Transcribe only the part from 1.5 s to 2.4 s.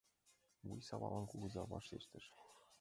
вашештыш: